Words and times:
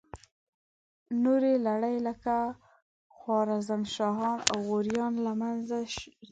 نورې 1.23 1.53
لړۍ 1.67 1.97
لکه 2.07 2.35
خوارزم 3.15 3.81
شاهان 3.95 4.37
او 4.51 4.57
غوریان 4.67 5.13
را 5.25 5.33
منځته 5.41 5.79
شوې. 5.95 6.25